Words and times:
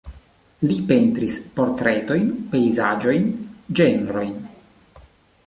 Li 0.69 0.77
pentris 0.91 1.35
portretojn, 1.59 2.25
pejzaĝojn, 2.55 3.29
ĝenrojn. 3.83 4.35